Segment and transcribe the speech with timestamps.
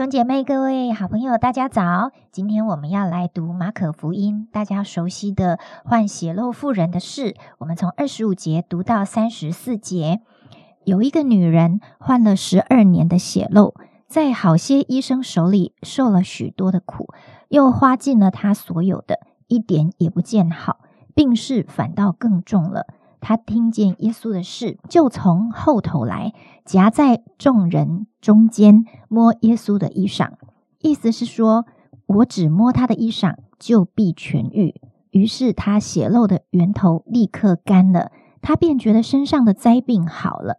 [0.00, 2.10] 兄姐妹、各位好朋友，大家早！
[2.32, 7.36] 今天我们要来读马可福音，大家熟悉的患血漏妇人的事。
[7.58, 10.22] 我们从二十五节读到三十四节。
[10.84, 13.74] 有一个女人患了十二年的血漏，
[14.06, 17.12] 在好些医生手里受了许多的苦，
[17.50, 20.78] 又花尽了她所有的，一点也不见好，
[21.14, 22.86] 病势反倒更重了。
[23.20, 26.32] 他听见耶稣的事，就从后头来，
[26.64, 30.30] 夹在众人中间摸耶稣的衣裳，
[30.80, 31.66] 意思是说，
[32.06, 34.80] 我只摸他的衣裳，就必痊愈。
[35.10, 38.10] 于是他血漏的源头立刻干了，
[38.40, 40.56] 他便觉得身上的灾病好了。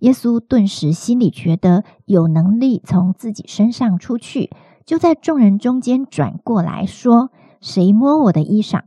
[0.00, 4.50] 耶稣顿时心里觉得有能力从自己身上出去，
[4.84, 8.82] 就在众人中间转过来说：“谁摸我的衣裳？”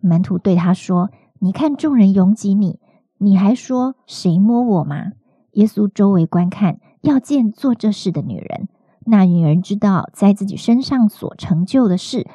[0.00, 1.10] 门徒对他说。
[1.42, 2.78] 你看众人拥挤你，
[3.16, 5.12] 你还说谁摸我吗？
[5.52, 8.68] 耶稣周围观看，要见做这事的女人。
[9.06, 12.28] 那女人知道在自己身上所成就的事，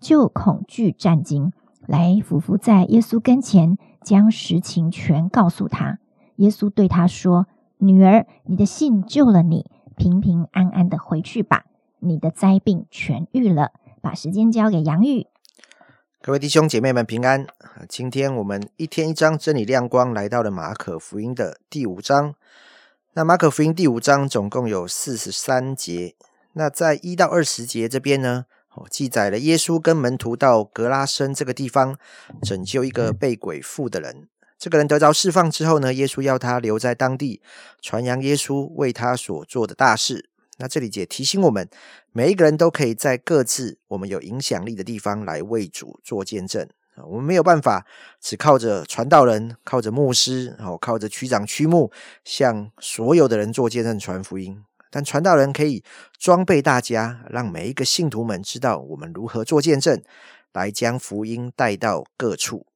[0.00, 1.52] 就恐惧战惊，
[1.88, 5.98] 来伏伏在耶稣跟前，将实情全告诉他。
[6.36, 11.64] 耶稣对他说：“女儿，你的信救了你，平平安安的回去吧，
[11.98, 15.26] 你的灾病痊愈了。”把时间交给杨玉。
[16.24, 17.44] 各位弟兄姐妹们平安！
[17.88, 22.36] 今天我们一天一章真理亮光，来到了马可福音的第五章。
[23.14, 26.14] 那马可福音第五章总共有四十三节。
[26.52, 28.44] 那在一到二十节这边呢，
[28.76, 31.98] 哦，记载了耶稣跟门徒到格拉森这个地方
[32.40, 34.28] 拯救一个被鬼附的人。
[34.56, 37.42] 这个人得着释放之后呢，耶稣要他留在当地
[37.80, 40.30] 传扬耶稣为他所做的大事。
[40.62, 41.68] 那这里也提醒我们，
[42.12, 46.68] 每一个人都可以在各自我们有影响力的地方来为主做见证。
[47.08, 47.84] 我们没有办法
[48.20, 51.90] 只靠着传道人、靠着牧师、然后靠着区长、区牧，
[52.22, 54.62] 向所有的人做见证、传福音。
[54.88, 55.82] 但传道人可以
[56.16, 60.00] 装备大家，让每一个信徒们知道我们如何做见证，
[60.52, 62.66] 来将福音带到各处。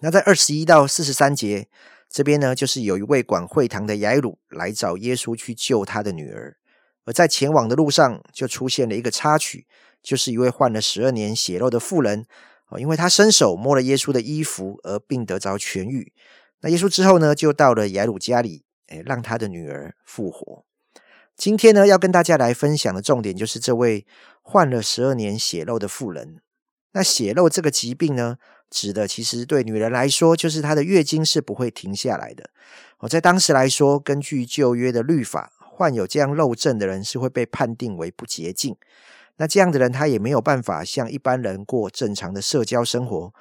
[0.00, 1.68] 那在二十一到四十三节
[2.08, 6.56] 这边呢，就是有一位管会堂的雅鲁来找耶稣去救他的女儿。
[7.08, 9.66] 而在前往的路上，就出现了一个插曲，
[10.02, 12.26] 就是一位患了十二年血肉的妇人，
[12.68, 16.12] 哦，因为他伸手摸了耶稣的衣服，而病得着痊愈。
[16.60, 20.66] 那耶稣之后呢，就到了雅鲁家里，哎，让他的女儿复活。
[21.34, 24.06] 今天呢，要跟大家来分享的重点，就是这位
[24.42, 26.42] 患了十二年血肉的妇人。
[26.92, 28.36] 那血肉这个疾病呢，
[28.68, 32.50] 指的其实对女人来说，就是她的月经是不会停下来的。
[32.98, 35.52] 哦，在当时来说，根据旧约的律法。
[35.78, 38.76] 患有这样漏症的人是会被判定为不洁净，
[39.36, 43.32] 那这样的人他也没有办法像一般人过正常的社交生活。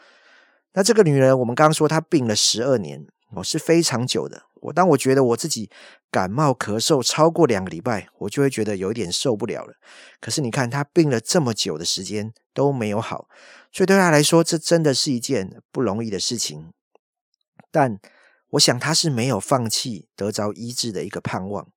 [0.74, 4.44] 那这个女人，我们刚刚说她病了十二年，哦，是非常久的。
[4.62, 5.72] 我当我觉得我自己
[6.12, 9.74] 感冒咳嗽超过两个礼拜，我就会觉得有一点受不了了。
[10.22, 13.28] 可是你看，她病了这么久的时间都没有好，
[13.72, 16.72] 所以对她来说，这真的是一件不容易的事情。
[17.72, 17.98] 但
[18.52, 21.68] 我想，她是没有放弃得着医治的一个盼望。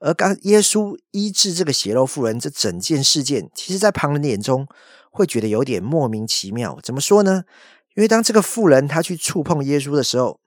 [0.00, 4.66] 而刚耶稣医治这个血肉妇人这整件事件，其实，在旁人的眼中
[5.12, 6.78] 会觉得有点莫名其妙。
[6.82, 7.44] 怎么说呢？
[7.94, 10.40] 因为当这个妇人她去触碰耶稣的时候，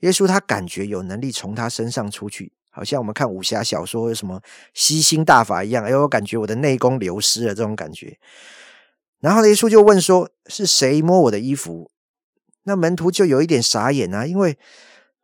[0.00, 4.40] 耶稣他感觉有能力从他身上出去，好像我们看武侠小说有什么
[4.72, 5.84] 吸星大法一样。
[5.84, 8.18] 哎呦，我感觉我的内功流失了这种感觉。
[9.18, 11.90] 然后耶稣就问说：“是谁摸我的衣服？”
[12.62, 14.56] 那门徒就有一点傻眼啊，因为。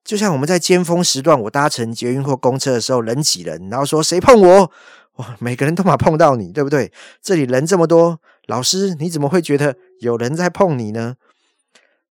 [0.04, 4.72] 就像我们在尖峰时段，我搭乘捷运或公车的时候，人挤人，然后说谁碰我，
[5.14, 6.92] 哇，每个人都怕碰到你，对不对？
[7.22, 11.14] 这里人这么多，老师你怎么会觉得有人在碰你呢？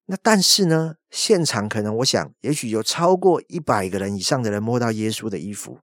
[0.05, 5.79] 那但是呢，现场可能我想，也许有超过一百个人以上的人摸到耶稣的衣服，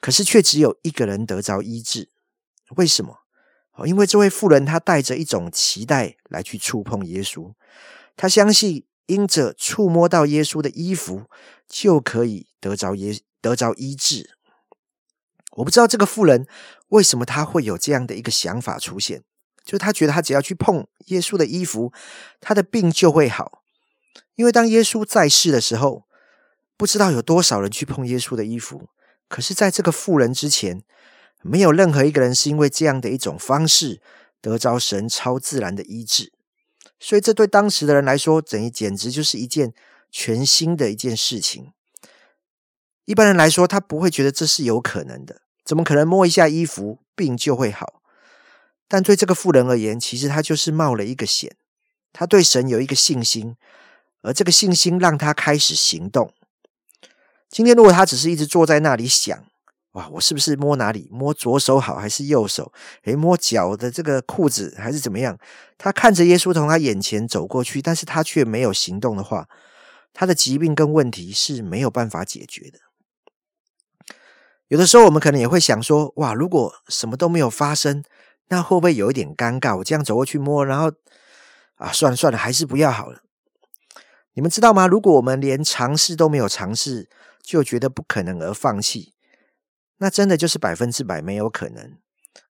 [0.00, 2.10] 可是却只有一个人得着医治，
[2.76, 3.20] 为什么？
[3.76, 7.52] 哦，因为这位妇人她带着一种期待来去触碰耶稣，
[8.16, 8.84] 她相信。
[9.12, 11.24] 因着触摸到耶稣的衣服，
[11.68, 14.30] 就可以得着耶得着医治。
[15.56, 16.46] 我不知道这个妇人
[16.88, 19.22] 为什么他会有这样的一个想法出现，
[19.62, 21.92] 就他觉得他只要去碰耶稣的衣服，
[22.40, 23.62] 他的病就会好。
[24.34, 26.04] 因为当耶稣在世的时候，
[26.78, 28.88] 不知道有多少人去碰耶稣的衣服，
[29.28, 30.82] 可是在这个妇人之前，
[31.42, 34.00] 没有任何一个人是因为这样的一种方式
[34.40, 36.31] 得着神超自然的医治。
[37.04, 39.74] 所以，这对当时的人来说，等于简直就是一件
[40.12, 41.72] 全新的一件事情。
[43.06, 45.42] 一般人来说，他不会觉得这是有可能的。
[45.64, 48.00] 怎么可能摸一下衣服，病就会好？
[48.86, 51.56] 但对这个妇人而言，其实他就是冒了一个险。
[52.12, 53.56] 他对神有一个信心，
[54.22, 56.32] 而这个信心让他开始行动。
[57.48, 59.44] 今天，如果他只是一直坐在那里想，
[59.92, 61.08] 哇，我是不是摸哪里？
[61.10, 62.72] 摸左手好还是右手？
[63.04, 65.38] 诶，摸脚的这个裤子还是怎么样？
[65.76, 69.48] 他看着耶稣从他眼前走过去，但是他却没有行动的话，
[70.14, 72.78] 他的疾病跟问题是没有办法解决的。
[74.68, 78.02] 有的时候，我们可能也会想说：哇，如果什么都没有发生，
[78.48, 79.76] 那会不会有一点尴尬？
[79.76, 80.90] 我这样走过去摸，然后
[81.74, 83.20] 啊，算了算了，还是不要好了。
[84.32, 84.86] 你们知道吗？
[84.86, 87.10] 如果我们连尝试都没有尝试，
[87.42, 89.12] 就觉得不可能而放弃。
[90.02, 91.96] 那真的就是百分之百没有可能。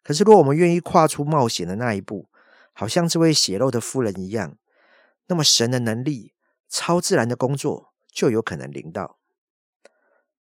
[0.03, 2.31] 可是，如果我们愿意跨出冒险的那一步，
[2.73, 4.57] 好像这位血肉的夫人一样，
[5.27, 6.33] 那么神的能力、
[6.71, 9.19] 超自然的工作就有可能临到。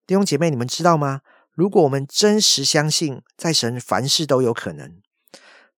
[0.07, 1.21] 弟兄姐妹，你们知道吗？
[1.53, 5.03] 如果我们真实相信在神凡事都有可能，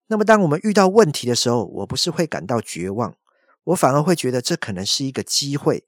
[0.07, 3.17] 那么当我们遇到问题的时候，我不是会感到绝望，
[3.65, 5.85] 我反而会觉得这可能是一个机会，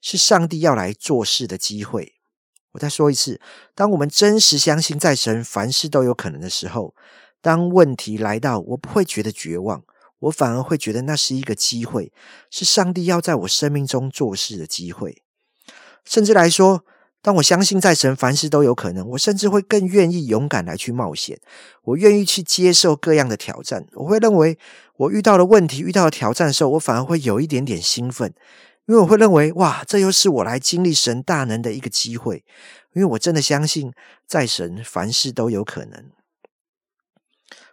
[0.00, 2.16] 是上帝要来做事的机会。
[2.72, 3.40] 我再说一次，
[3.74, 6.94] 当我们真实相信在神凡事都有可能的时候，
[7.40, 9.82] 当问题来到，我不会觉得绝望，
[10.20, 12.12] 我反而会觉得那是一个机会，
[12.50, 15.22] 是上帝要在我生命中做事的机会。
[16.04, 16.84] 甚至来说，
[17.22, 21.40] 当我相信在神凡事都有可能，我甚至会更愿意勇敢来去冒险，
[21.82, 23.86] 我愿意去接受各样的挑战。
[23.94, 24.56] 我会认为，
[24.96, 28.32] 我遇到了问题、遇到了挑战的时候，我反而会有一点点兴奋。
[28.90, 32.44] 因为我会认为，哇，这又是我来经历神大能的一个机会。
[32.92, 33.92] 因为我真的相信，
[34.26, 36.10] 在神凡事都有可能。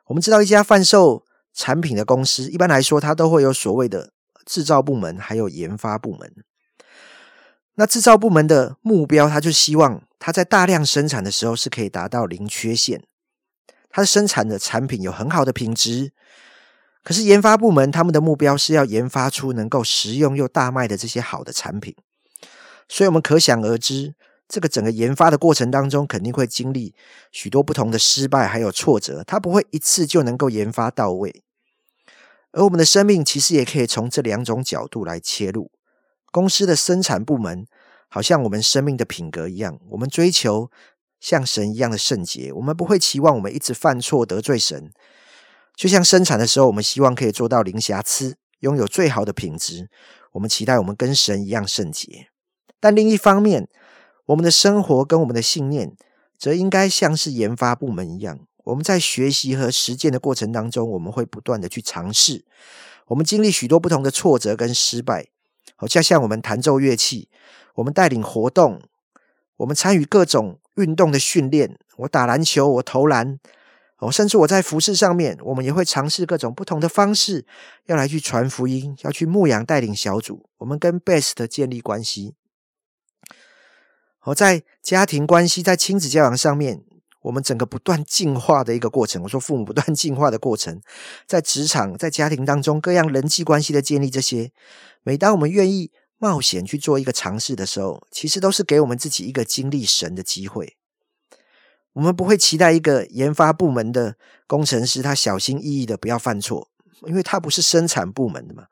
[0.06, 1.26] 我们知道，一家贩售
[1.56, 4.12] 产品的公司，一般来说，它都会有所谓的
[4.46, 6.32] 制造部门，还有研发部门。
[7.74, 13.04] 那制造部门的目标，他就希望他在大量生产的时候是可以达到零缺陷，
[13.90, 16.14] 他生产的产品有很好的品质。
[17.08, 21.96] 可是研发部门他们的目标是要研发出能够实用又大卖的这些好的产品，
[22.90, 24.14] 所以我们可想而知，
[24.46, 26.94] 这个整个研发的过程当中肯定会经历
[27.32, 31.44] 许多不同的失败还有挫折，它不会一次就能够研发到位。
[32.52, 35.72] 而我们的生命其实也可以从这两种角度来切入。
[36.34, 37.66] 公司的生产部门
[38.10, 40.70] 好像我们生命的品格一样，我们追求
[41.22, 44.92] 像神一样的圣洁，我们不会期望我们一直犯错得罪神。
[45.78, 49.92] 就像生产的时候，我们希望可以做到零瑕疵，拥有最好的品质。
[50.32, 52.30] 我们期待我们跟神一样圣洁。
[52.80, 53.70] 但另一方面，
[54.26, 55.96] 我们的生活跟我们的信念，
[56.36, 58.40] 则应该像是研发部门一样。
[58.64, 62.44] 我们在学习和实践的过程当中，我们会不断的去尝试。
[63.10, 65.28] 我们经历许多不同的挫折跟失败，
[65.76, 67.30] 好像像我们弹奏乐器，
[67.76, 68.82] 我们带领活动，
[69.58, 71.78] 我们参与各种运动的训练。
[71.98, 73.40] 我打篮球，我投篮。
[74.00, 77.46] 哦，甚至我在服饰上面，我们也会尝试各种不同的方式，
[77.86, 80.50] 要来去传福音，要去牧养带领小组。
[80.58, 82.36] 我们跟 Best 建立关系。
[84.26, 86.84] 我在家庭关系，在亲子教养上面，
[87.24, 89.24] 我们整个不断进化的一个过程。
[89.24, 90.80] 我说父母不断进化的过程，
[91.26, 94.52] 在职场、在家庭当中，各样人际关系的建立，这些，
[95.02, 100.78] 每当我们愿意冒险去做一个尝试的时候，其实都是给我们自己一个经历神的机会。
[101.98, 106.70] 我们不会期待一个研发部门的工程师，他小心翼翼的不要犯错，
[107.08, 108.68] 因为他不是生产部门的嘛。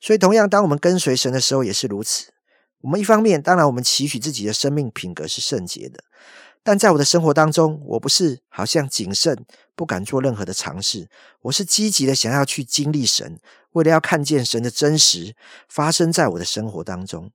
[0.00, 2.32] 所以，同样，当我们跟随神的时候，也是如此。
[2.80, 6.02] 我们一方面，当然我们期许自己的生命品格是圣洁的，
[6.62, 9.44] 但在我的生活当中，我不是好像谨慎，
[9.76, 11.10] 不敢做任何的尝试。
[11.42, 13.38] 我是积极的想要去经历神，
[13.72, 15.36] 为了要看见神的真实
[15.68, 17.30] 发生在我的生活当中。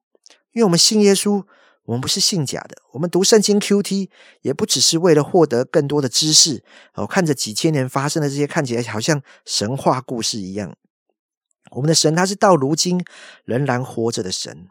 [0.54, 1.44] 因为我们信耶稣。
[1.86, 4.10] 我们不是信假的，我们读圣经 Q T
[4.42, 6.64] 也不只是为了获得更多的知识。
[6.96, 10.76] 哦，看着几千年发生的这些看起来好像神话故事一样，
[11.72, 13.04] 我们的神他是到如今
[13.44, 14.68] 仍然活着的神，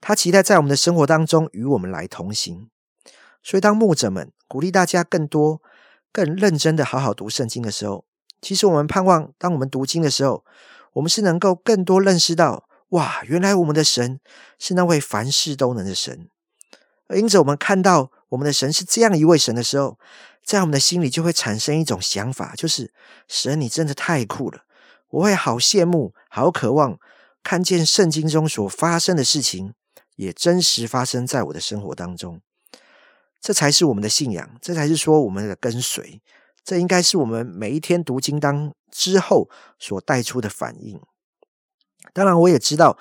[0.00, 2.68] 他期待在我们的生活当中与我们来同行。
[3.42, 5.62] 所以，当牧者们鼓励大家更多、
[6.10, 8.04] 更认真的好好读圣经的时候，
[8.40, 10.44] 其实我们盼望，当我们读经的时候，
[10.94, 12.63] 我们是能够更多认识到。
[12.90, 13.22] 哇！
[13.24, 14.20] 原来我们的神
[14.58, 16.28] 是那位凡事都能的神，
[17.14, 19.98] 因此我们看到我们的神是这样一位神的时候，
[20.44, 22.92] 在我们的心里就会产生一种想法，就是
[23.26, 24.62] 神，你真的太酷了！
[25.10, 26.98] 我会好羡慕、好渴望
[27.42, 29.74] 看见圣经中所发生的事情，
[30.16, 32.40] 也真实发生在我的生活当中。
[33.40, 36.22] 这才是我们的信仰，这才是说我们的跟随，
[36.64, 41.00] 这应该是我们每一天读经当之后所带出的反应。
[42.14, 42.96] 当然，我也知道，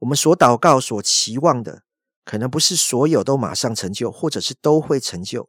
[0.00, 1.82] 我们所祷告、所期望的，
[2.24, 5.48] 可能不是所有都马上成就，或者是都会成就。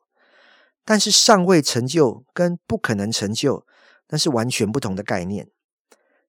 [0.83, 3.65] 但是尚未成就跟不可能成就，
[4.09, 5.49] 那是完全不同的概念。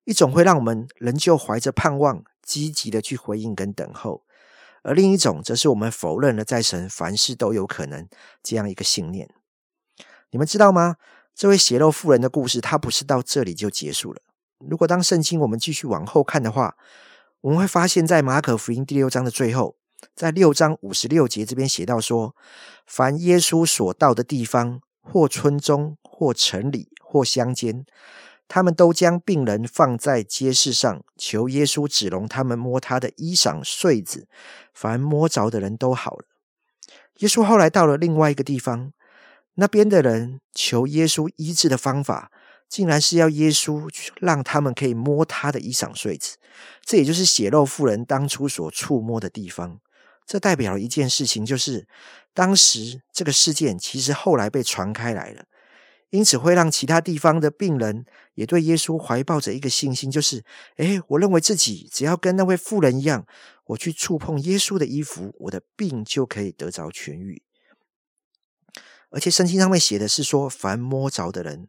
[0.05, 4.23] 一种会让我们仍旧怀着盼望，积极的去回应跟等候；
[4.83, 8.09] 而另一种，则是我们否认了在神凡事都有可能
[8.43, 9.28] 这样一个信念。
[10.31, 10.97] 你们知道吗？
[11.35, 14.23] 这位血肉妇人的故事，它不是到这里就结束了。
[14.58, 16.76] 如果当圣经我们继续往后看的话，
[17.42, 19.76] 我们会发现，在马可福音第六章的最后，
[20.14, 22.34] 在六章五十六节这边写到说
[22.86, 27.84] ：“凡耶稣所到的地方，或村中，或城里，或乡间，
[28.48, 34.26] 他们都将病人放在街市上，求耶稣指容他们摸他的衣裳穗子。
[34.72, 36.25] 凡摸着的人都好了。”
[37.18, 38.92] 耶稣后来到了另外一个地方。
[39.58, 42.30] 那边的人求耶稣医治的方法，
[42.68, 43.88] 竟然是要耶稣
[44.20, 46.37] 让他们可以摸他的衣裳穗子，
[46.85, 49.80] 这也就是血肉妇人当初所触摸的地方。
[50.26, 51.87] 这代表了一件事情，就是
[52.35, 55.44] 当时这个事件其实后来被传开来了，
[56.11, 58.04] 因此会让其他地方的病人
[58.35, 60.44] 也对耶稣怀抱着一个信心，就是：
[60.78, 63.25] 诶，我认为自己只要跟那位妇人一样，
[63.66, 67.42] 我去触碰耶稣的衣服，我的病就可以得着痊愈。
[69.11, 71.68] 而且圣经上面写的是说，凡摸着的人，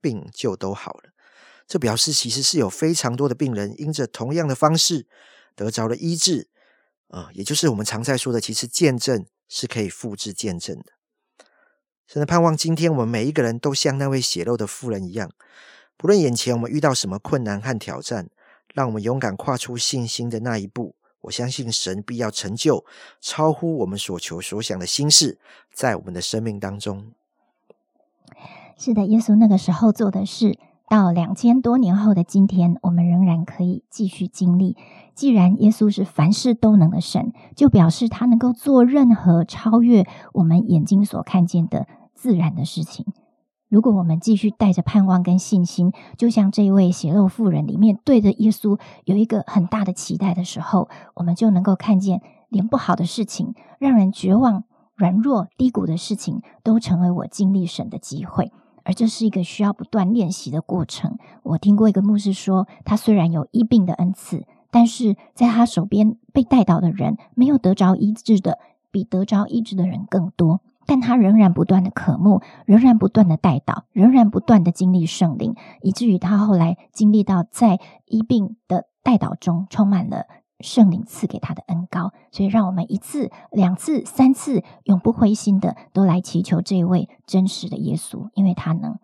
[0.00, 1.10] 病就都好了。
[1.66, 5.06] 这表示其实是有非常多的病人，因着同样的方式
[5.54, 6.48] 得着了医治。
[7.08, 10.92] 啊，也就是我们常在说的，其实见证是可以复制见证的。
[12.06, 15.30] 真的盼望今天我们每一个人都像那位血肉的妇人一样，
[15.96, 18.28] 不论眼前我们遇到什么困难和挑战，
[18.74, 20.96] 让我们勇敢跨出信心的那一步。
[21.22, 22.84] 我相信神必要成就
[23.20, 25.38] 超乎我们所求所想的心事，
[25.72, 27.12] 在我们的生命当中。
[28.80, 30.56] 是的，耶稣那个时候做的事，
[30.88, 34.76] 到两千多年后的今天，我们仍然可以继续经历。
[35.16, 43.04] 既然耶稣是凡事都能的神，就表示他能够做任何超越我们眼睛所看见的自然的事情。
[43.68, 54.62] 如果我们继续带着盼望跟信心，就像这一位血肉妇人里面对着耶稣有一个很大的期待的时候，我们就能够看见，连不好的事情、让人绝望、
[54.94, 58.52] 软弱、低谷的事情，都成为我经历神的机会。
[58.88, 61.18] 而这是一个需要不断练习的过程。
[61.42, 68.58] 我听过一个牧师说，他虽然有医病的恩赐，但是在他手边被带倒的人，没有得着医治的，
[68.90, 70.62] 比得着医治的人更多。
[70.86, 80.24] 但他仍然不断的渴慕，仍然不断的带导，仍然不断的经历圣灵，以至于他后来经历到在医病的带导中，充满了
[80.60, 82.12] 圣灵赐给他的恩高。
[82.30, 88.98] 所以，让我们一次、两次、三次，永不灰心的，都来祈求这位真实的耶稣，因为他能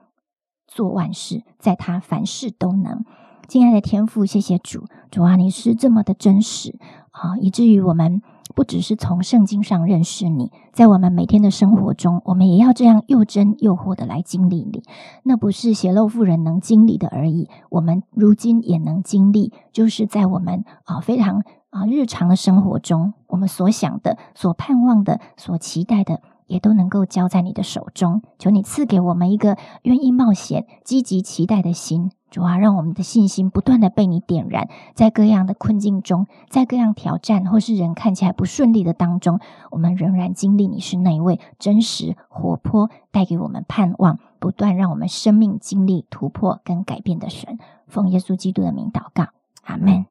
[0.67, 3.05] 做万事，在他凡事都能。
[3.47, 6.79] 敬爱的天父，谢谢主，主啊，你是这么的真实
[7.11, 8.23] 啊，以至于我们。
[8.55, 14.83] 不只是从圣经上认识你，在我们每天的生活中，我们也要这样又真又活的来经历你。
[15.25, 26.21] 那不是血肉妇人能经历的而已，我们如今也能经历，就是在我们啊非常啊日常的生活中，我们所想的、所盼望的、所期待的，
[26.55, 28.23] 也都能够交在你的手中。
[28.39, 32.13] 求你赐给我们一个愿意冒险、积极期待的心。
[32.31, 39.39] 主啊，让我们的信心不断的被你点燃，在各样的困境中，在各样挑战或是人看起来不顺利的当中，
[39.71, 47.59] 我们仍然经历你是那一位真实、活泼，带给我们盼望，不断让我们生命经历突破跟改变的神。
[47.87, 49.29] 奉耶稣基督的名祷告，
[49.63, 50.07] 阿门。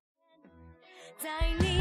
[1.17, 1.72] 在你